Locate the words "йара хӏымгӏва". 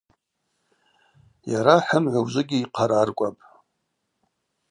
1.51-2.19